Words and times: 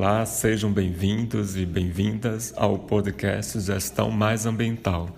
Olá, 0.00 0.24
sejam 0.24 0.70
bem-vindos 0.70 1.56
e 1.56 1.66
bem-vindas 1.66 2.54
ao 2.56 2.78
podcast 2.78 3.58
Gestão 3.58 4.12
Mais 4.12 4.46
Ambiental. 4.46 5.08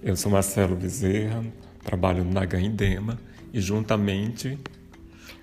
Eu 0.00 0.16
sou 0.16 0.30
Marcelo 0.30 0.76
Bezerra, 0.76 1.44
trabalho 1.82 2.22
no 2.22 2.30
Nagan 2.30 2.60
Indema 2.60 3.18
e 3.52 3.60
juntamente 3.60 4.56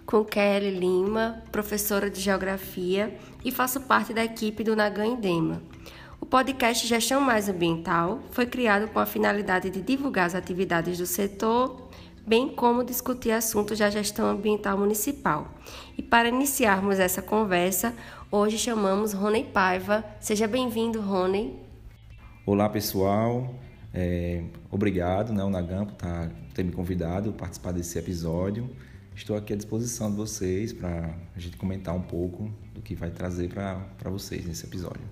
com 0.05 0.23
Kelly 0.23 0.79
Lima, 0.79 1.43
professora 1.51 2.09
de 2.09 2.21
Geografia 2.21 3.13
e 3.43 3.51
faço 3.51 3.81
parte 3.81 4.13
da 4.13 4.23
equipe 4.23 4.63
do 4.63 4.77
Nagan 4.77 5.07
Indema. 5.07 5.61
O 6.21 6.25
podcast 6.25 6.87
Gestão 6.87 7.19
Mais 7.19 7.49
Ambiental 7.49 8.21
foi 8.31 8.45
criado 8.45 8.87
com 8.87 8.99
a 8.99 9.05
finalidade 9.05 9.69
de 9.69 9.81
divulgar 9.81 10.27
as 10.27 10.35
atividades 10.35 10.97
do 10.97 11.05
setor, 11.05 11.89
bem 12.25 12.47
como 12.47 12.83
discutir 12.83 13.31
assuntos 13.31 13.77
da 13.77 13.89
gestão 13.89 14.27
ambiental 14.27 14.77
municipal. 14.77 15.47
E 15.97 16.01
para 16.01 16.29
iniciarmos 16.29 16.97
essa 16.97 17.21
conversa, 17.21 17.93
hoje 18.35 18.57
chamamos 18.57 19.13
Rony 19.13 19.45
Paiva. 19.45 20.03
Seja 20.19 20.45
bem-vindo, 20.45 20.99
Rony. 20.99 21.55
Olá, 22.45 22.67
pessoal. 22.67 23.55
É, 23.93 24.43
obrigado, 24.69 25.31
né, 25.31 25.41
o 25.41 25.49
Nagam, 25.49 25.85
por 25.85 25.95
tá, 25.95 26.29
ter 26.53 26.63
me 26.63 26.73
convidado 26.73 27.29
a 27.29 27.33
participar 27.33 27.71
desse 27.71 27.97
episódio. 27.97 28.69
Estou 29.15 29.37
aqui 29.37 29.53
à 29.53 29.55
disposição 29.55 30.11
de 30.11 30.17
vocês 30.17 30.73
para 30.73 31.15
a 31.33 31.39
gente 31.39 31.55
comentar 31.55 31.95
um 31.95 32.01
pouco 32.01 32.51
do 32.73 32.81
que 32.81 32.93
vai 32.93 33.09
trazer 33.09 33.47
para 33.47 34.09
vocês 34.09 34.45
nesse 34.45 34.65
episódio. 34.65 35.07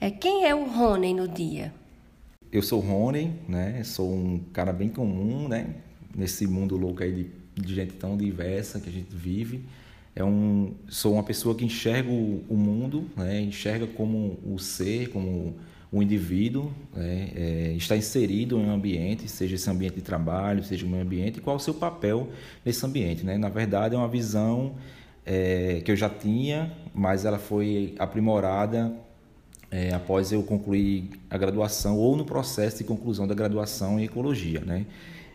É, 0.00 0.10
quem 0.10 0.46
é 0.46 0.54
o 0.54 0.64
Rony 0.64 1.12
no 1.12 1.28
dia? 1.28 1.74
Eu 2.54 2.62
sou 2.62 2.78
Rony, 2.78 3.32
né? 3.48 3.82
Sou 3.82 4.14
um 4.14 4.38
cara 4.52 4.72
bem 4.72 4.88
comum, 4.88 5.48
né? 5.48 5.74
Nesse 6.14 6.46
mundo 6.46 6.76
louco 6.76 7.02
aí 7.02 7.12
de, 7.56 7.60
de 7.60 7.74
gente 7.74 7.94
tão 7.94 8.16
diversa 8.16 8.78
que 8.78 8.88
a 8.88 8.92
gente 8.92 9.12
vive 9.12 9.64
é 10.14 10.22
um 10.22 10.72
sou 10.86 11.14
uma 11.14 11.24
pessoa 11.24 11.56
que 11.56 11.64
enxerga 11.64 12.08
o, 12.08 12.44
o 12.48 12.54
mundo 12.56 13.10
né 13.16 13.40
enxerga 13.40 13.84
como 13.84 14.38
o 14.44 14.56
ser 14.60 15.08
como 15.08 15.56
o 15.90 16.00
indivíduo 16.00 16.70
né, 16.94 17.32
é, 17.34 17.74
está 17.76 17.96
inserido 17.96 18.56
em 18.56 18.66
um 18.66 18.72
ambiente 18.72 19.28
seja 19.28 19.56
esse 19.56 19.68
ambiente 19.68 19.96
de 19.96 20.02
trabalho 20.02 20.62
seja 20.62 20.86
um 20.86 21.00
ambiente 21.00 21.40
qual 21.40 21.56
é 21.56 21.58
o 21.58 21.60
seu 21.60 21.74
papel 21.74 22.28
nesse 22.64 22.86
ambiente 22.86 23.24
né 23.24 23.36
na 23.36 23.48
verdade 23.48 23.96
é 23.96 23.98
uma 23.98 24.06
visão 24.06 24.76
é, 25.26 25.82
que 25.84 25.90
eu 25.90 25.96
já 25.96 26.08
tinha 26.08 26.72
mas 26.94 27.24
ela 27.24 27.40
foi 27.40 27.96
aprimorada 27.98 28.94
é, 29.74 29.92
após 29.92 30.30
eu 30.30 30.42
concluir 30.42 31.10
a 31.28 31.36
graduação 31.36 31.98
ou 31.98 32.16
no 32.16 32.24
processo 32.24 32.78
de 32.78 32.84
conclusão 32.84 33.26
da 33.26 33.34
graduação 33.34 33.98
em 33.98 34.04
ecologia 34.04 34.60
né 34.60 34.86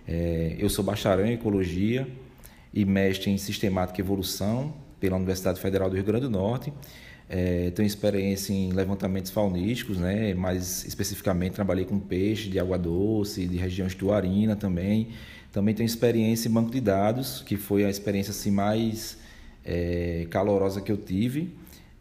é, 0.07 0.55
eu 0.57 0.69
sou 0.69 0.83
bacharel 0.83 1.27
em 1.27 1.33
ecologia 1.33 2.07
e 2.73 2.83
mestre 2.83 3.29
em 3.29 3.37
sistemática 3.37 4.01
e 4.01 4.03
evolução 4.03 4.73
pela 4.99 5.15
Universidade 5.15 5.59
Federal 5.59 5.87
do 5.87 5.95
Rio 5.95 6.03
Grande 6.03 6.25
do 6.25 6.31
Norte. 6.31 6.73
É, 7.29 7.69
tenho 7.71 7.85
experiência 7.85 8.51
em 8.51 8.71
levantamentos 8.71 9.29
faunísticos, 9.29 9.99
né? 9.99 10.33
mais 10.33 10.83
especificamente 10.83 11.53
trabalhei 11.53 11.85
com 11.85 11.99
peixe 11.99 12.49
de 12.49 12.59
água 12.59 12.77
doce, 12.77 13.45
de 13.45 13.57
região 13.57 13.87
estuarina 13.87 14.55
também. 14.55 15.09
Também 15.51 15.75
tenho 15.75 15.85
experiência 15.85 16.49
em 16.49 16.51
banco 16.51 16.71
de 16.71 16.81
dados, 16.81 17.43
que 17.45 17.55
foi 17.55 17.85
a 17.85 17.89
experiência 17.89 18.31
assim, 18.31 18.49
mais 18.49 19.17
é, 19.63 20.25
calorosa 20.31 20.81
que 20.81 20.91
eu 20.91 20.97
tive 20.97 21.53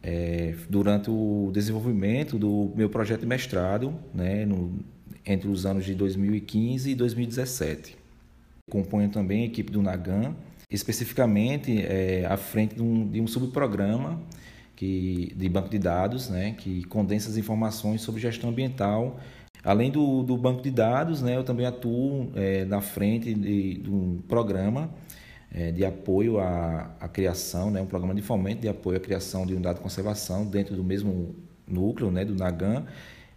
é, 0.08 0.54
durante 0.70 1.10
o 1.10 1.50
desenvolvimento 1.52 2.38
do 2.38 2.72
meu 2.74 2.88
projeto 2.88 3.20
de 3.20 3.26
mestrado, 3.26 3.94
né? 4.14 4.46
No, 4.46 4.72
entre 5.26 5.48
os 5.48 5.66
anos 5.66 5.84
de 5.84 5.94
2015 5.94 6.90
e 6.90 6.94
2017. 6.94 7.96
Componho 8.70 9.10
também 9.10 9.42
a 9.42 9.44
equipe 9.44 9.70
do 9.70 9.82
Nagan, 9.82 10.34
especificamente 10.70 11.82
é, 11.82 12.24
à 12.26 12.38
frente 12.38 12.76
de 12.76 12.82
um, 12.82 13.06
de 13.06 13.20
um 13.20 13.26
subprograma 13.26 14.22
que, 14.74 15.34
de 15.36 15.48
banco 15.48 15.68
de 15.68 15.78
dados, 15.78 16.30
né, 16.30 16.54
que 16.56 16.84
condensa 16.84 17.28
as 17.28 17.36
informações 17.36 18.00
sobre 18.00 18.20
gestão 18.20 18.48
ambiental. 18.48 19.20
Além 19.62 19.90
do, 19.90 20.22
do 20.22 20.36
banco 20.38 20.62
de 20.62 20.70
dados, 20.70 21.20
né, 21.20 21.36
eu 21.36 21.44
também 21.44 21.66
atuo 21.66 22.30
é, 22.34 22.64
na 22.64 22.80
frente 22.80 23.34
de, 23.34 23.74
de 23.74 23.90
um 23.90 24.22
programa 24.26 24.90
é, 25.52 25.72
de 25.72 25.84
apoio 25.84 26.38
à, 26.38 26.90
à 27.00 27.08
criação, 27.08 27.70
né, 27.70 27.80
um 27.80 27.86
programa 27.86 28.14
de 28.14 28.22
fomento 28.22 28.60
de 28.60 28.68
apoio 28.68 28.98
à 28.98 29.00
criação 29.00 29.46
de 29.46 29.54
unidade 29.54 29.76
de 29.76 29.82
conservação 29.82 30.44
dentro 30.44 30.76
do 30.76 30.84
mesmo 30.84 31.34
núcleo 31.66 32.10
né, 32.10 32.24
do 32.24 32.34
NAGAN, 32.34 32.84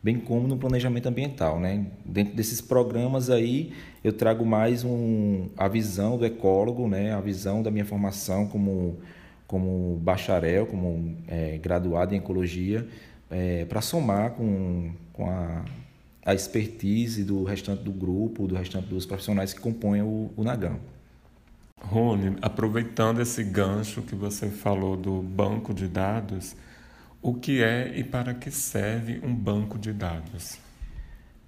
bem 0.04 0.20
como 0.20 0.48
no 0.48 0.58
planejamento 0.58 1.08
ambiental. 1.08 1.60
Né? 1.60 1.86
Dentro 2.06 2.36
desses 2.36 2.60
programas 2.60 3.30
aí, 3.30 3.74
eu 4.04 4.12
trago 4.12 4.46
mais 4.46 4.84
um, 4.84 5.50
a 5.56 5.68
visão 5.68 6.18
do 6.18 6.26
ecólogo, 6.26 6.88
né? 6.88 7.14
a 7.14 7.22
visão 7.22 7.62
da 7.62 7.72
minha 7.72 7.86
formação 7.86 8.48
como, 8.48 9.00
como 9.48 9.98
bacharel, 9.98 10.66
como 10.66 11.18
é, 11.28 11.58
graduado 11.58 12.14
em 12.14 12.18
ecologia, 12.18 12.88
é, 13.30 13.64
para 13.66 13.80
somar 13.80 14.32
com, 14.32 14.92
com 15.14 15.30
a, 15.30 15.64
a 16.26 16.34
expertise 16.34 17.24
do 17.24 17.44
restante 17.44 17.84
do 17.84 17.92
grupo, 17.92 18.48
do 18.48 18.56
restante 18.56 18.88
dos 18.88 19.06
profissionais 19.06 19.54
que 19.54 19.60
compõem 19.62 20.02
o, 20.02 20.32
o 20.36 20.44
NAGAM. 20.44 20.78
Rony, 21.92 22.38
aproveitando 22.42 23.22
esse 23.22 23.44
gancho 23.44 24.02
que 24.02 24.16
você 24.16 24.48
falou 24.48 24.96
do 24.96 25.22
banco 25.22 25.74
de 25.74 25.90
dados, 25.90 26.56
o 27.22 27.34
que 27.34 27.62
é 27.62 27.92
e 27.94 28.02
para 28.02 28.34
que 28.34 28.50
serve 28.50 29.20
um 29.22 29.36
banco 29.36 29.78
de 29.78 29.92
dados? 29.92 30.58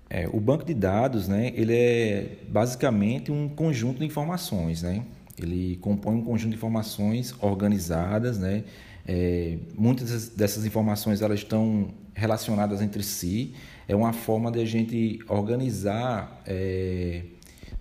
É, 0.09 0.27
o 0.27 0.41
banco 0.41 0.65
de 0.65 0.73
dados, 0.73 1.29
né, 1.29 1.53
ele 1.55 1.73
é 1.73 2.37
basicamente 2.49 3.31
um 3.31 3.47
conjunto 3.47 3.99
de 3.99 4.05
informações, 4.05 4.83
né? 4.83 5.05
Ele 5.41 5.77
compõe 5.77 6.15
um 6.15 6.23
conjunto 6.23 6.51
de 6.51 6.57
informações 6.57 7.33
organizadas, 7.39 8.37
né? 8.37 8.65
É, 9.07 9.57
muitas 9.75 10.27
dessas 10.27 10.65
informações 10.65 11.21
elas 11.21 11.39
estão 11.39 11.87
relacionadas 12.13 12.81
entre 12.81 13.01
si. 13.01 13.53
É 13.87 13.95
uma 13.95 14.11
forma 14.11 14.51
de 14.51 14.59
a 14.59 14.65
gente 14.65 15.19
organizar, 15.29 16.41
é, 16.45 17.23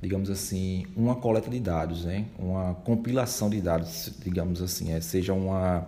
digamos 0.02 0.28
assim, 0.28 0.84
uma 0.94 1.14
coleta 1.14 1.48
de 1.48 1.60
dados, 1.60 2.04
né? 2.04 2.26
Uma 2.38 2.74
compilação 2.74 3.48
de 3.48 3.60
dados, 3.60 4.12
digamos 4.22 4.60
assim, 4.60 4.92
é, 4.92 5.00
seja 5.00 5.32
uma 5.32 5.86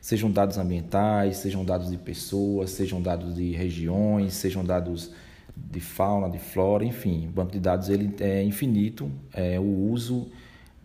Sejam 0.00 0.30
dados 0.30 0.56
ambientais, 0.56 1.36
sejam 1.36 1.62
dados 1.62 1.90
de 1.90 1.98
pessoas, 1.98 2.70
sejam 2.70 3.02
dados 3.02 3.34
de 3.34 3.52
regiões, 3.52 4.32
sejam 4.32 4.64
dados 4.64 5.10
de 5.54 5.78
fauna, 5.78 6.30
de 6.30 6.38
flora, 6.38 6.84
enfim, 6.84 7.26
o 7.26 7.30
banco 7.30 7.52
de 7.52 7.60
dados 7.60 7.90
ele 7.90 8.14
é 8.18 8.42
infinito, 8.42 9.10
é, 9.34 9.60
o 9.60 9.90
uso 9.90 10.28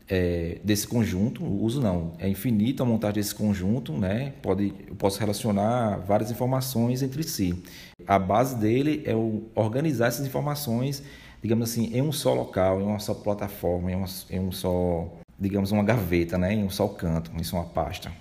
é, 0.10 0.60
desse 0.66 0.86
conjunto, 0.86 1.42
o 1.46 1.64
uso 1.64 1.80
não, 1.80 2.12
é 2.20 2.28
infinito 2.28 2.84
a 2.84 2.86
montagem 2.86 3.16
desse 3.16 3.34
conjunto, 3.34 3.94
né? 3.94 4.34
Pode, 4.42 4.74
eu 4.86 4.96
posso 4.96 5.18
relacionar 5.18 5.98
várias 6.00 6.30
informações 6.30 7.02
entre 7.02 7.24
si. 7.24 7.58
A 8.06 8.20
base 8.20 8.58
dele 8.58 9.02
é 9.06 9.14
organizar 9.58 10.08
essas 10.08 10.28
informações, 10.28 11.02
digamos 11.46 11.70
assim, 11.70 11.92
em 11.94 12.02
um 12.02 12.12
só 12.12 12.34
local, 12.34 12.82
em 12.82 12.86
uma 12.86 12.98
só 12.98 13.14
plataforma, 13.14 13.92
em, 13.92 13.96
uma, 13.96 14.08
em 14.32 14.40
um 14.40 14.52
só, 14.52 15.08
digamos, 15.40 15.72
uma 15.72 15.84
gaveta, 15.84 16.40
né? 16.40 16.56
Em 16.56 16.64
um 16.64 16.72
só 16.72 16.88
canto, 16.88 17.30
em 17.32 17.56
uma 17.56 17.66
pasta. 17.66 18.12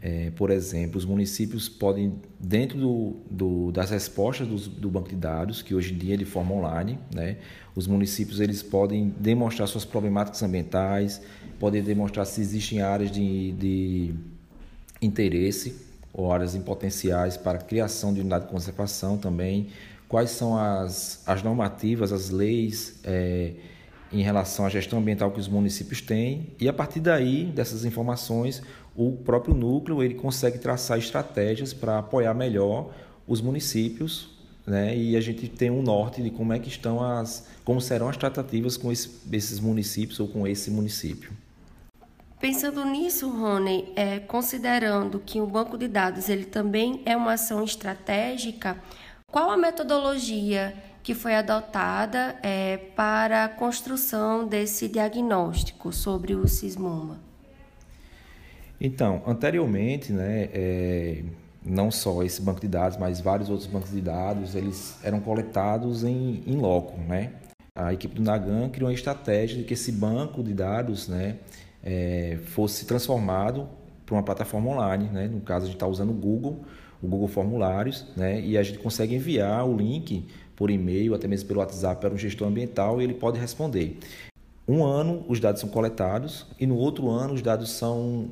É, 0.00 0.30
por 0.30 0.50
exemplo, 0.50 0.96
os 0.96 1.04
municípios 1.04 1.68
podem, 1.68 2.14
dentro 2.40 2.78
do, 2.78 3.16
do, 3.30 3.70
das 3.72 3.90
respostas 3.90 4.48
do, 4.48 4.56
do, 4.80 4.90
banco 4.90 5.10
de 5.10 5.14
dados, 5.14 5.60
que 5.60 5.74
hoje 5.74 5.92
em 5.92 5.98
dia 5.98 6.14
é 6.14 6.16
de 6.16 6.24
forma 6.24 6.54
online, 6.54 6.98
né, 7.14 7.36
os 7.74 7.86
municípios 7.86 8.40
eles 8.40 8.62
podem 8.62 9.14
demonstrar 9.18 9.68
suas 9.68 9.84
problemáticas 9.84 10.42
ambientais, 10.42 11.20
podem 11.60 11.82
demonstrar 11.82 12.24
se 12.24 12.40
existem 12.40 12.80
áreas 12.80 13.10
de, 13.10 13.52
de 13.52 14.14
interesse 15.02 15.76
ou 16.12 16.32
áreas 16.32 16.54
em 16.54 16.62
potenciais 16.62 17.36
para 17.36 17.58
criação 17.58 18.14
de 18.14 18.20
unidade 18.20 18.44
de 18.46 18.50
conservação 18.50 19.18
também, 19.18 19.68
quais 20.08 20.30
são 20.30 20.56
as, 20.56 21.22
as 21.26 21.42
normativas, 21.42 22.12
as 22.12 22.30
leis 22.30 23.00
é, 23.04 23.52
em 24.12 24.22
relação 24.22 24.64
à 24.64 24.68
gestão 24.68 24.98
ambiental 24.98 25.30
que 25.30 25.40
os 25.40 25.48
municípios 25.48 26.00
têm, 26.00 26.52
e 26.60 26.68
a 26.68 26.72
partir 26.72 27.00
daí, 27.00 27.46
dessas 27.46 27.84
informações, 27.84 28.62
o 28.96 29.12
próprio 29.12 29.54
núcleo 29.54 30.02
ele 30.02 30.14
consegue 30.14 30.58
traçar 30.58 30.98
estratégias 30.98 31.72
para 31.72 31.98
apoiar 31.98 32.32
melhor 32.32 32.92
os 33.26 33.40
municípios, 33.40 34.30
né? 34.66 34.96
E 34.96 35.16
a 35.16 35.20
gente 35.20 35.48
tem 35.48 35.70
um 35.70 35.82
norte 35.82 36.22
de 36.22 36.30
como 36.30 36.52
é 36.52 36.58
que 36.58 36.68
estão 36.68 37.02
as, 37.02 37.46
como 37.64 37.80
serão 37.80 38.08
as 38.08 38.16
tratativas 38.16 38.76
com 38.76 38.92
esse, 38.92 39.10
esses 39.32 39.60
municípios 39.60 40.20
ou 40.20 40.28
com 40.28 40.46
esse 40.46 40.70
município. 40.70 41.32
Pensando 42.40 42.84
nisso, 42.84 43.28
Rony, 43.30 43.92
é, 43.96 44.20
considerando 44.20 45.18
que 45.18 45.40
o 45.40 45.46
banco 45.46 45.78
de 45.78 45.88
dados 45.88 46.28
ele 46.28 46.44
também 46.44 47.00
é 47.06 47.16
uma 47.16 47.32
ação 47.32 47.64
estratégica, 47.64 48.76
qual 49.34 49.50
a 49.50 49.56
metodologia 49.56 50.72
que 51.02 51.12
foi 51.12 51.34
adotada 51.34 52.36
é, 52.40 52.76
para 52.94 53.42
a 53.42 53.48
construção 53.48 54.46
desse 54.46 54.86
diagnóstico 54.86 55.92
sobre 55.92 56.36
o 56.36 56.46
cismoma? 56.46 57.18
Então, 58.80 59.24
anteriormente, 59.26 60.12
né, 60.12 60.48
é, 60.52 61.24
não 61.64 61.90
só 61.90 62.22
esse 62.22 62.40
banco 62.40 62.60
de 62.60 62.68
dados, 62.68 62.96
mas 62.96 63.20
vários 63.20 63.50
outros 63.50 63.66
bancos 63.66 63.90
de 63.90 64.00
dados, 64.00 64.54
eles 64.54 65.00
eram 65.02 65.18
coletados 65.18 66.04
em, 66.04 66.44
em 66.46 66.54
loco, 66.54 66.96
né? 66.96 67.32
A 67.74 67.92
equipe 67.92 68.14
do 68.14 68.22
Nagan 68.22 68.68
criou 68.68 68.88
uma 68.88 68.94
estratégia 68.94 69.58
de 69.58 69.64
que 69.64 69.74
esse 69.74 69.90
banco 69.90 70.44
de 70.44 70.54
dados 70.54 71.08
né, 71.08 71.38
é, 71.82 72.38
fosse 72.44 72.86
transformado 72.86 73.68
para 74.06 74.14
uma 74.14 74.22
plataforma 74.22 74.70
online. 74.70 75.08
Né? 75.08 75.26
No 75.26 75.40
caso, 75.40 75.64
a 75.64 75.66
gente 75.66 75.74
está 75.74 75.88
usando 75.88 76.10
o 76.10 76.14
Google, 76.14 76.64
o 77.04 77.08
Google 77.08 77.28
Formulários, 77.28 78.06
né? 78.16 78.40
e 78.40 78.56
a 78.56 78.62
gente 78.62 78.78
consegue 78.78 79.14
enviar 79.14 79.68
o 79.68 79.76
link 79.76 80.24
por 80.56 80.70
e-mail, 80.70 81.14
até 81.14 81.28
mesmo 81.28 81.46
pelo 81.48 81.60
WhatsApp, 81.60 82.00
para 82.00 82.14
um 82.14 82.16
gestor 82.16 82.48
ambiental 82.48 83.00
e 83.00 83.04
ele 83.04 83.14
pode 83.14 83.38
responder. 83.38 83.98
Um 84.66 84.82
ano 84.82 85.24
os 85.28 85.38
dados 85.38 85.60
são 85.60 85.68
coletados 85.68 86.46
e 86.58 86.66
no 86.66 86.76
outro 86.76 87.10
ano 87.10 87.34
os 87.34 87.42
dados 87.42 87.70
são 87.70 88.30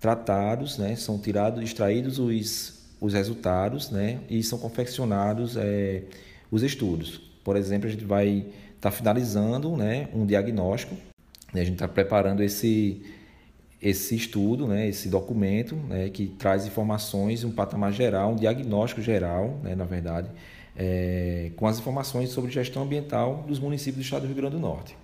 tratados, 0.00 0.78
né? 0.78 0.96
são 0.96 1.18
tirados, 1.18 1.62
extraídos 1.62 2.18
os, 2.18 2.78
os 3.00 3.12
resultados 3.12 3.90
né? 3.90 4.20
e 4.30 4.42
são 4.42 4.58
confeccionados 4.58 5.56
é, 5.56 6.04
os 6.50 6.62
estudos. 6.62 7.20
Por 7.44 7.56
exemplo, 7.56 7.88
a 7.88 7.90
gente 7.90 8.04
vai 8.04 8.46
estar 8.76 8.80
tá 8.80 8.90
finalizando 8.90 9.76
né, 9.76 10.08
um 10.14 10.24
diagnóstico, 10.24 10.94
né? 11.52 11.60
a 11.60 11.64
gente 11.64 11.74
está 11.74 11.88
preparando 11.88 12.42
esse, 12.42 13.02
esse 13.80 14.16
estudo, 14.16 14.66
né, 14.66 14.88
esse 14.88 15.08
documento 15.08 15.76
né, 15.76 16.08
que 16.08 16.26
traz 16.26 16.66
informações, 16.66 17.44
um 17.44 17.52
patamar 17.52 17.92
geral, 17.92 18.32
um 18.32 18.36
diagnóstico 18.36 19.00
geral, 19.00 19.58
né, 19.62 19.74
na 19.74 19.84
verdade, 19.84 20.28
é, 20.76 21.52
com 21.56 21.66
as 21.66 21.78
informações 21.78 22.30
sobre 22.30 22.50
gestão 22.50 22.82
ambiental 22.82 23.44
dos 23.46 23.58
municípios 23.58 23.96
do 23.96 24.02
estado 24.02 24.22
do 24.22 24.26
Rio 24.26 24.36
Grande 24.36 24.56
do 24.56 24.60
Norte. 24.60 24.96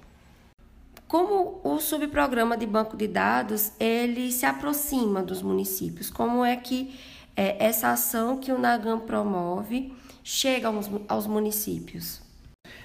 Como 1.06 1.60
o 1.62 1.78
subprograma 1.78 2.56
de 2.56 2.66
banco 2.66 2.96
de 2.96 3.06
dados 3.06 3.72
ele 3.78 4.32
se 4.32 4.46
aproxima 4.46 5.22
dos 5.22 5.42
municípios? 5.42 6.10
Como 6.10 6.44
é 6.44 6.56
que 6.56 6.94
é, 7.36 7.64
essa 7.64 7.90
ação 7.90 8.38
que 8.38 8.50
o 8.50 8.58
Nagam 8.58 9.00
promove 9.00 9.92
chega 10.24 10.68
aos, 10.68 10.90
aos 11.06 11.26
municípios? 11.26 12.20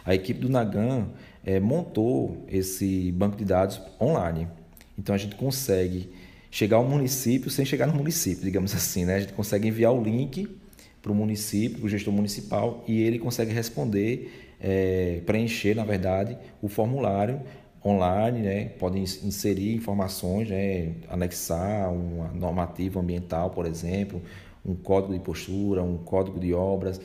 A 0.05 0.13
equipe 0.13 0.39
do 0.39 0.49
Nagam 0.49 1.09
é, 1.43 1.59
montou 1.59 2.45
esse 2.47 3.11
banco 3.11 3.37
de 3.37 3.45
dados 3.45 3.81
online. 3.99 4.47
Então 4.99 5.15
a 5.15 5.17
gente 5.17 5.35
consegue 5.35 6.11
chegar 6.51 6.77
ao 6.77 6.83
município 6.83 7.49
sem 7.49 7.63
chegar 7.63 7.87
no 7.87 7.93
município, 7.93 8.43
digamos 8.43 8.75
assim, 8.75 9.05
né? 9.05 9.15
A 9.15 9.19
gente 9.21 9.33
consegue 9.33 9.67
enviar 9.67 9.93
o 9.93 10.03
link 10.03 10.47
para 11.01 11.11
o 11.11 11.15
município, 11.15 11.77
para 11.77 11.85
o 11.85 11.89
gestor 11.89 12.13
municipal, 12.13 12.83
e 12.85 13.01
ele 13.01 13.17
consegue 13.17 13.53
responder, 13.53 14.55
é, 14.59 15.21
preencher, 15.25 15.73
na 15.73 15.85
verdade, 15.85 16.37
o 16.61 16.67
formulário 16.67 17.39
online, 17.85 18.39
né? 18.41 18.65
pode 18.77 18.99
inserir 18.99 19.73
informações, 19.73 20.49
né? 20.49 20.91
anexar 21.09 21.93
uma 21.93 22.27
normativa 22.33 22.99
ambiental, 22.99 23.51
por 23.51 23.65
exemplo, 23.65 24.21
um 24.65 24.75
código 24.75 25.13
de 25.13 25.19
postura, 25.19 25.81
um 25.81 25.97
código 25.97 26.37
de 26.41 26.53
obras, 26.53 26.99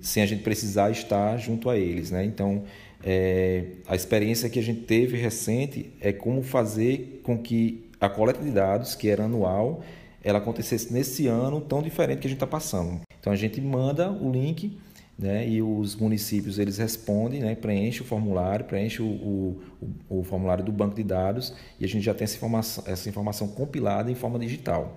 sem 0.00 0.22
a 0.22 0.26
gente 0.26 0.42
precisar 0.42 0.90
estar 0.90 1.36
junto 1.36 1.68
a 1.68 1.76
eles. 1.76 2.10
Né? 2.10 2.24
Então, 2.24 2.64
é, 3.02 3.64
a 3.86 3.94
experiência 3.94 4.48
que 4.48 4.58
a 4.58 4.62
gente 4.62 4.82
teve 4.82 5.16
recente 5.16 5.92
é 6.00 6.12
como 6.12 6.42
fazer 6.42 7.20
com 7.22 7.38
que 7.38 7.88
a 8.00 8.08
coleta 8.08 8.42
de 8.42 8.50
dados, 8.50 8.94
que 8.94 9.08
era 9.08 9.24
anual, 9.24 9.82
ela 10.22 10.38
acontecesse 10.38 10.92
nesse 10.92 11.26
ano 11.26 11.60
tão 11.60 11.82
diferente 11.82 12.20
que 12.20 12.26
a 12.26 12.30
gente 12.30 12.36
está 12.36 12.46
passando. 12.46 13.00
Então 13.20 13.32
a 13.32 13.36
gente 13.36 13.60
manda 13.60 14.10
o 14.10 14.30
link 14.30 14.76
né, 15.18 15.48
e 15.48 15.62
os 15.62 15.96
municípios 15.96 16.58
eles 16.58 16.78
respondem, 16.78 17.40
né, 17.40 17.54
preenche 17.54 18.02
o 18.02 18.04
formulário, 18.04 18.64
preenche 18.64 19.00
o, 19.00 19.06
o, 19.06 19.60
o, 20.08 20.22
formulário 20.24 20.64
do 20.64 20.70
banco 20.70 20.94
de 20.94 21.02
dados 21.02 21.54
e 21.80 21.84
a 21.84 21.88
gente 21.88 22.04
já 22.04 22.12
tem 22.12 22.24
essa 22.24 22.36
informação, 22.36 22.84
essa 22.86 23.08
informação 23.08 23.48
compilada 23.48 24.10
em 24.10 24.14
forma 24.14 24.38
digital. 24.38 24.96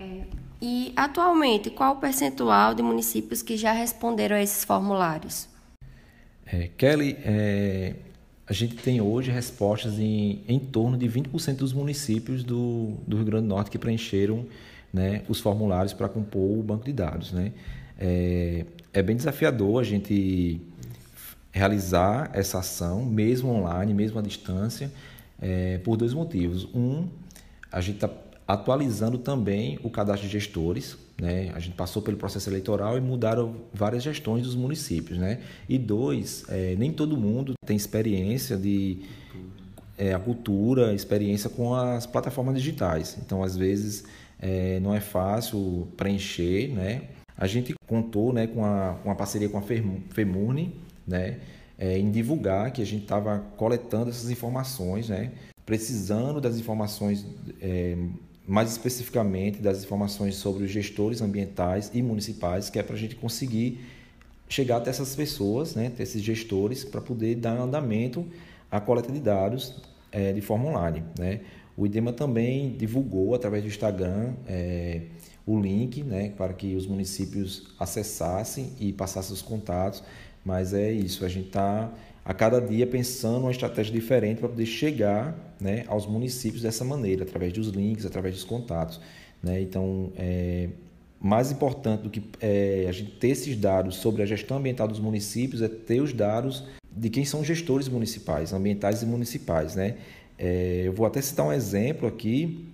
É. 0.00 0.22
E 0.60 0.92
atualmente, 0.96 1.70
qual 1.70 1.94
o 1.94 1.96
percentual 1.96 2.74
de 2.74 2.82
municípios 2.82 3.42
que 3.42 3.56
já 3.56 3.72
responderam 3.72 4.36
a 4.36 4.42
esses 4.42 4.64
formulários? 4.64 5.51
É, 6.52 6.68
Kelly, 6.76 7.16
é, 7.24 7.94
a 8.46 8.52
gente 8.52 8.76
tem 8.76 9.00
hoje 9.00 9.30
respostas 9.30 9.98
em, 9.98 10.42
em 10.46 10.58
torno 10.58 10.98
de 10.98 11.08
20% 11.08 11.56
dos 11.56 11.72
municípios 11.72 12.44
do, 12.44 12.98
do 13.06 13.16
Rio 13.16 13.24
Grande 13.24 13.46
do 13.46 13.48
Norte 13.48 13.70
que 13.70 13.78
preencheram 13.78 14.44
né, 14.92 15.22
os 15.28 15.40
formulários 15.40 15.94
para 15.94 16.08
compor 16.10 16.58
o 16.58 16.62
banco 16.62 16.84
de 16.84 16.92
dados. 16.92 17.32
Né? 17.32 17.52
É, 17.98 18.66
é 18.92 19.02
bem 19.02 19.16
desafiador 19.16 19.80
a 19.80 19.84
gente 19.84 20.60
realizar 21.50 22.30
essa 22.34 22.58
ação, 22.58 23.04
mesmo 23.04 23.50
online, 23.50 23.94
mesmo 23.94 24.18
à 24.18 24.22
distância, 24.22 24.92
é, 25.40 25.78
por 25.78 25.96
dois 25.96 26.12
motivos. 26.12 26.68
Um, 26.74 27.08
a 27.70 27.80
gente 27.80 27.94
está 27.94 28.10
atualizando 28.46 29.16
também 29.16 29.78
o 29.82 29.88
cadastro 29.88 30.26
de 30.26 30.32
gestores. 30.32 30.98
Né? 31.20 31.52
A 31.54 31.60
gente 31.60 31.76
passou 31.76 32.02
pelo 32.02 32.16
processo 32.16 32.48
eleitoral 32.48 32.96
e 32.98 33.00
mudaram 33.00 33.56
várias 33.72 34.02
gestões 34.02 34.44
dos 34.44 34.54
municípios. 34.54 35.18
Né? 35.18 35.40
E 35.68 35.78
dois, 35.78 36.44
é, 36.48 36.74
nem 36.76 36.92
todo 36.92 37.16
mundo 37.16 37.54
tem 37.64 37.76
experiência 37.76 38.56
de 38.56 39.02
é, 39.96 40.14
a 40.14 40.18
cultura, 40.18 40.92
experiência 40.92 41.48
com 41.48 41.74
as 41.74 42.06
plataformas 42.06 42.56
digitais. 42.56 43.16
Então, 43.24 43.42
às 43.42 43.56
vezes, 43.56 44.04
é, 44.38 44.80
não 44.80 44.94
é 44.94 45.00
fácil 45.00 45.86
preencher, 45.96 46.68
né? 46.68 47.02
A 47.36 47.46
gente 47.46 47.74
contou 47.86 48.32
né, 48.32 48.46
com 48.46 48.64
a, 48.64 48.96
uma 49.04 49.14
parceria 49.14 49.48
com 49.48 49.58
a 49.58 49.62
FEMUNE, 49.62 50.80
né, 51.06 51.40
é, 51.78 51.98
em 51.98 52.10
divulgar 52.10 52.70
que 52.70 52.82
a 52.82 52.86
gente 52.86 53.02
estava 53.02 53.38
coletando 53.56 54.10
essas 54.10 54.30
informações, 54.30 55.08
né, 55.08 55.32
precisando 55.64 56.40
das 56.40 56.58
informações, 56.58 57.26
é, 57.60 57.96
mais 58.46 58.70
especificamente 58.70 59.60
das 59.60 59.84
informações 59.84 60.36
sobre 60.36 60.64
os 60.64 60.70
gestores 60.70 61.20
ambientais 61.20 61.90
e 61.94 62.02
municipais, 62.02 62.68
que 62.68 62.78
é 62.78 62.82
para 62.82 62.96
a 62.96 62.98
gente 62.98 63.14
conseguir 63.14 63.80
chegar 64.48 64.78
até 64.78 64.90
essas 64.90 65.14
pessoas, 65.16 65.74
né, 65.74 65.86
até 65.86 66.02
esses 66.02 66.22
gestores, 66.22 66.84
para 66.84 67.00
poder 67.00 67.36
dar 67.36 67.58
andamento 67.58 68.26
à 68.70 68.80
coleta 68.80 69.10
de 69.10 69.20
dados 69.20 69.80
é, 70.10 70.32
de 70.32 70.40
forma 70.40 70.68
online. 70.68 71.02
Né. 71.18 71.40
O 71.76 71.86
IDEMA 71.86 72.12
também 72.12 72.76
divulgou 72.76 73.34
através 73.34 73.62
do 73.62 73.68
Instagram 73.68 74.34
é, 74.46 75.02
o 75.46 75.58
link 75.58 76.02
né, 76.02 76.30
para 76.36 76.52
que 76.52 76.74
os 76.74 76.86
municípios 76.86 77.74
acessassem 77.78 78.72
e 78.78 78.92
passassem 78.92 79.32
os 79.32 79.42
contatos, 79.42 80.02
mas 80.44 80.74
é 80.74 80.90
isso, 80.90 81.24
a 81.24 81.28
gente 81.28 81.46
está 81.46 81.92
a 82.24 82.32
cada 82.32 82.60
dia 82.60 82.86
pensando 82.86 83.40
uma 83.40 83.50
estratégia 83.50 83.92
diferente 83.92 84.38
para 84.38 84.48
poder 84.48 84.66
chegar 84.66 85.54
né, 85.60 85.84
aos 85.88 86.06
municípios 86.06 86.62
dessa 86.62 86.84
maneira, 86.84 87.24
através 87.24 87.52
dos 87.52 87.68
links, 87.68 88.06
através 88.06 88.34
dos 88.34 88.44
contatos. 88.44 89.00
Né? 89.42 89.60
Então, 89.60 90.12
é, 90.16 90.68
mais 91.20 91.50
importante 91.50 92.02
do 92.02 92.10
que 92.10 92.22
é, 92.40 92.86
a 92.88 92.92
gente 92.92 93.12
ter 93.12 93.28
esses 93.28 93.56
dados 93.56 93.96
sobre 93.96 94.22
a 94.22 94.26
gestão 94.26 94.56
ambiental 94.56 94.86
dos 94.86 95.00
municípios 95.00 95.62
é 95.62 95.68
ter 95.68 96.00
os 96.00 96.12
dados 96.12 96.64
de 96.90 97.10
quem 97.10 97.24
são 97.24 97.44
gestores 97.44 97.88
municipais, 97.88 98.52
ambientais 98.52 99.02
e 99.02 99.06
municipais. 99.06 99.74
Né? 99.74 99.96
É, 100.38 100.82
eu 100.84 100.92
vou 100.92 101.06
até 101.06 101.20
citar 101.20 101.46
um 101.46 101.52
exemplo 101.52 102.06
aqui, 102.06 102.68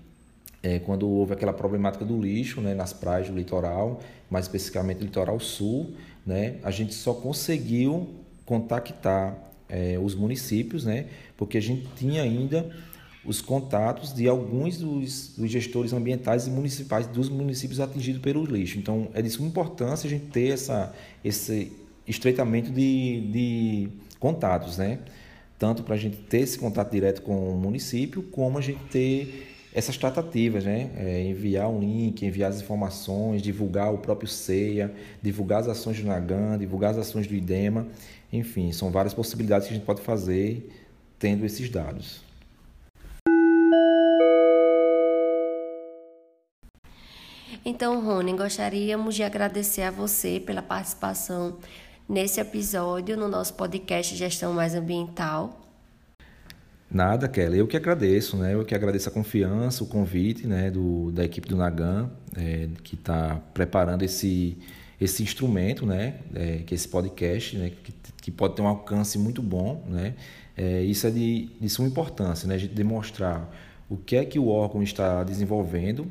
é, 0.62 0.78
quando 0.78 1.08
houve 1.08 1.32
aquela 1.32 1.52
problemática 1.52 2.04
do 2.04 2.20
lixo 2.20 2.60
né, 2.60 2.74
nas 2.74 2.92
praias 2.92 3.28
do 3.28 3.36
litoral, 3.36 4.00
mais 4.28 4.46
especificamente 4.46 4.98
do 4.98 5.04
litoral 5.04 5.38
sul, 5.38 5.94
né, 6.26 6.56
a 6.62 6.70
gente 6.70 6.92
só 6.94 7.14
conseguiu 7.14 8.08
contactar 8.48 9.36
é, 9.68 9.98
os 10.02 10.14
municípios, 10.14 10.84
né, 10.84 11.06
porque 11.36 11.58
a 11.58 11.62
gente 11.62 11.86
tinha 11.94 12.22
ainda 12.22 12.74
os 13.22 13.42
contatos 13.42 14.14
de 14.14 14.26
alguns 14.26 14.78
dos, 14.78 15.34
dos, 15.36 15.50
gestores 15.50 15.92
ambientais 15.92 16.46
e 16.46 16.50
municipais 16.50 17.06
dos 17.06 17.28
municípios 17.28 17.78
atingidos 17.78 18.22
pelo 18.22 18.42
lixo. 18.42 18.78
Então, 18.78 19.08
é 19.12 19.20
de 19.20 19.28
suma 19.28 19.48
importância 19.48 20.06
a 20.06 20.10
gente 20.10 20.26
ter 20.26 20.48
essa, 20.48 20.94
esse 21.22 21.70
estreitamento 22.06 22.70
de, 22.70 23.20
de 23.30 23.88
contatos, 24.18 24.78
né? 24.78 24.98
tanto 25.58 25.82
para 25.82 25.96
a 25.96 25.98
gente 25.98 26.16
ter 26.16 26.38
esse 26.38 26.58
contato 26.58 26.90
direto 26.90 27.20
com 27.22 27.52
o 27.52 27.56
município, 27.58 28.22
como 28.22 28.56
a 28.56 28.60
gente 28.60 28.80
ter 28.84 29.48
essas 29.74 29.96
tratativas, 29.96 30.64
né? 30.64 30.90
É, 30.96 31.22
enviar 31.24 31.68
um 31.68 31.80
link, 31.80 32.24
enviar 32.24 32.50
as 32.50 32.60
informações, 32.60 33.42
divulgar 33.42 33.92
o 33.92 33.98
próprio 33.98 34.28
CEIA, 34.28 34.92
divulgar 35.20 35.60
as 35.60 35.68
ações 35.68 36.00
do 36.00 36.06
NAGAN, 36.06 36.58
divulgar 36.58 36.92
as 36.92 36.98
ações 36.98 37.26
do 37.26 37.34
IDEMA, 37.34 37.86
enfim, 38.32 38.72
são 38.72 38.90
várias 38.90 39.14
possibilidades 39.14 39.66
que 39.66 39.74
a 39.74 39.76
gente 39.76 39.86
pode 39.86 40.02
fazer 40.02 40.70
tendo 41.18 41.44
esses 41.44 41.68
dados. 41.68 42.22
Então, 47.64 48.00
Rony, 48.00 48.32
gostaríamos 48.34 49.14
de 49.14 49.22
agradecer 49.22 49.82
a 49.82 49.90
você 49.90 50.40
pela 50.40 50.62
participação 50.62 51.58
nesse 52.08 52.40
episódio 52.40 53.16
no 53.16 53.28
nosso 53.28 53.54
podcast 53.54 54.16
Gestão 54.16 54.54
Mais 54.54 54.74
Ambiental. 54.74 55.68
Nada, 56.90 57.28
Kelly. 57.28 57.58
Eu 57.58 57.66
que 57.66 57.76
agradeço, 57.76 58.38
né? 58.38 58.54
Eu 58.54 58.64
que 58.64 58.74
agradeço 58.74 59.10
a 59.10 59.12
confiança, 59.12 59.84
o 59.84 59.86
convite, 59.86 60.46
né, 60.46 60.70
do, 60.70 61.12
da 61.12 61.22
equipe 61.24 61.46
do 61.46 61.56
Nagan, 61.56 62.10
é, 62.34 62.68
que 62.82 62.94
está 62.94 63.40
preparando 63.52 64.02
esse 64.02 64.56
esse 65.00 65.22
instrumento, 65.22 65.86
né, 65.86 66.14
é, 66.34 66.58
que 66.58 66.74
é 66.74 66.76
esse 66.76 66.88
podcast, 66.88 67.56
né, 67.56 67.70
que, 67.82 67.92
que 68.20 68.30
pode 68.30 68.56
ter 68.56 68.62
um 68.62 68.66
alcance 68.66 69.18
muito 69.18 69.42
bom, 69.42 69.84
né. 69.88 70.14
É, 70.56 70.82
isso 70.82 71.06
é 71.06 71.10
de, 71.10 71.50
de 71.60 71.68
suma 71.68 71.86
importância, 71.86 72.48
né, 72.48 72.56
a 72.56 72.58
gente 72.58 72.74
demonstrar 72.74 73.48
o 73.88 73.96
que 73.96 74.16
é 74.16 74.24
que 74.24 74.38
o 74.38 74.48
órgão 74.48 74.82
está 74.82 75.22
desenvolvendo, 75.22 76.06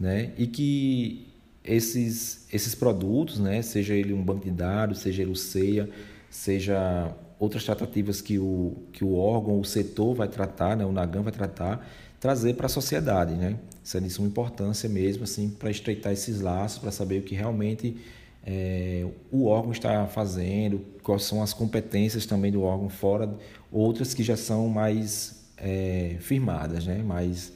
né, 0.00 0.32
e 0.38 0.46
que 0.46 1.28
esses 1.64 2.46
esses 2.52 2.74
produtos, 2.74 3.38
né, 3.38 3.62
seja 3.62 3.94
ele 3.94 4.12
um 4.12 4.22
banco 4.22 4.44
de 4.44 4.50
dados, 4.50 4.98
seja 4.98 5.22
ele 5.22 5.30
o 5.30 5.36
CEIA, 5.36 5.88
seja 6.28 7.14
outras 7.38 7.64
tratativas 7.64 8.20
que 8.20 8.38
o, 8.38 8.76
que 8.92 9.04
o 9.04 9.14
órgão, 9.14 9.60
o 9.60 9.64
setor 9.64 10.14
vai 10.14 10.28
tratar, 10.28 10.76
né, 10.76 10.84
o 10.84 10.92
NAGAM 10.92 11.22
vai 11.22 11.32
tratar, 11.32 11.86
trazer 12.18 12.54
para 12.54 12.66
a 12.66 12.68
sociedade, 12.68 13.34
né? 13.34 13.58
Isso 13.82 13.96
é 13.96 14.00
de 14.00 14.08
suma 14.08 14.28
importância 14.28 14.88
mesmo, 14.88 15.24
assim, 15.24 15.50
para 15.50 15.68
estreitar 15.70 16.12
esses 16.12 16.40
laços, 16.40 16.78
para 16.78 16.92
saber 16.92 17.18
o 17.18 17.22
que 17.22 17.34
realmente 17.34 17.96
é, 18.44 19.06
o 19.30 19.46
órgão 19.46 19.72
está 19.72 20.06
fazendo, 20.06 20.84
quais 21.02 21.24
são 21.24 21.42
as 21.42 21.52
competências 21.52 22.26
também 22.26 22.50
do 22.50 22.62
órgão, 22.62 22.88
fora 22.88 23.32
outras 23.70 24.12
que 24.12 24.22
já 24.22 24.36
são 24.36 24.68
mais 24.68 25.44
é, 25.56 26.16
firmadas, 26.20 26.86
né? 26.86 27.02
mais 27.02 27.52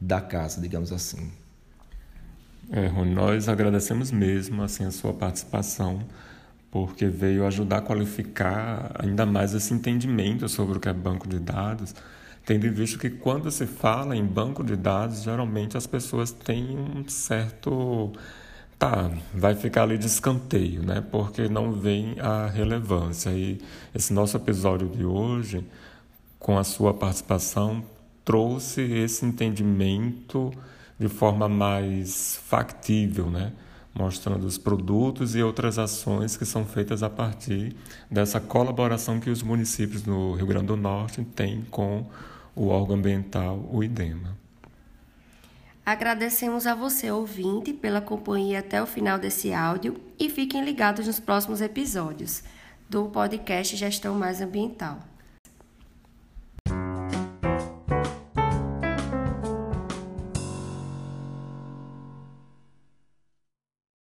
da 0.00 0.20
casa, 0.20 0.60
digamos 0.60 0.92
assim. 0.92 1.30
É, 2.72 2.86
Rony, 2.86 3.14
nós 3.14 3.48
agradecemos 3.48 4.10
mesmo 4.10 4.62
assim, 4.62 4.84
a 4.84 4.90
sua 4.90 5.12
participação, 5.12 6.00
porque 6.70 7.06
veio 7.06 7.44
ajudar 7.46 7.78
a 7.78 7.82
qualificar 7.82 8.92
ainda 8.98 9.26
mais 9.26 9.52
esse 9.54 9.74
entendimento 9.74 10.48
sobre 10.48 10.78
o 10.78 10.80
que 10.80 10.88
é 10.88 10.92
banco 10.92 11.28
de 11.28 11.38
dados, 11.38 11.94
tendo 12.46 12.70
visto 12.72 12.98
que 12.98 13.10
quando 13.10 13.50
se 13.50 13.66
fala 13.66 14.16
em 14.16 14.24
banco 14.24 14.64
de 14.64 14.76
dados, 14.76 15.22
geralmente 15.22 15.76
as 15.76 15.86
pessoas 15.86 16.30
têm 16.30 16.78
um 16.78 17.06
certo. 17.08 18.12
Tá, 18.80 19.10
vai 19.34 19.54
ficar 19.54 19.82
ali 19.82 19.98
de 19.98 20.06
escanteio, 20.06 20.82
né? 20.82 21.02
Porque 21.02 21.50
não 21.50 21.70
vem 21.70 22.18
a 22.18 22.46
relevância. 22.46 23.28
E 23.28 23.60
esse 23.94 24.10
nosso 24.10 24.38
episódio 24.38 24.88
de 24.88 25.04
hoje, 25.04 25.62
com 26.38 26.56
a 26.56 26.64
sua 26.64 26.94
participação, 26.94 27.84
trouxe 28.24 28.80
esse 28.80 29.26
entendimento 29.26 30.50
de 30.98 31.08
forma 31.08 31.46
mais 31.46 32.40
factível, 32.46 33.28
né? 33.30 33.52
mostrando 33.94 34.46
os 34.46 34.56
produtos 34.56 35.34
e 35.36 35.42
outras 35.42 35.78
ações 35.78 36.34
que 36.34 36.46
são 36.46 36.64
feitas 36.64 37.02
a 37.02 37.10
partir 37.10 37.76
dessa 38.10 38.40
colaboração 38.40 39.20
que 39.20 39.28
os 39.28 39.42
municípios 39.42 40.00
do 40.00 40.32
Rio 40.36 40.46
Grande 40.46 40.68
do 40.68 40.76
Norte 40.76 41.22
têm 41.22 41.66
com 41.70 42.06
o 42.56 42.68
órgão 42.68 42.96
ambiental, 42.96 43.62
o 43.70 43.84
IDEMA. 43.84 44.39
Agradecemos 45.90 46.68
a 46.68 46.74
você, 46.76 47.10
ouvinte, 47.10 47.72
pela 47.72 48.00
companhia 48.00 48.60
até 48.60 48.80
o 48.80 48.86
final 48.86 49.18
desse 49.18 49.52
áudio 49.52 50.00
e 50.20 50.30
fiquem 50.30 50.64
ligados 50.64 51.08
nos 51.08 51.18
próximos 51.18 51.60
episódios 51.60 52.44
do 52.88 53.08
podcast 53.08 53.76
Gestão 53.76 54.14
Mais 54.14 54.40
Ambiental. 54.40 55.09